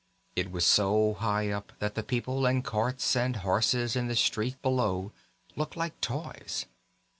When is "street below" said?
4.15-5.11